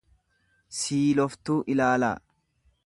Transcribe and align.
siiloftuu 0.79 1.61
ilaalaa. 1.77 2.15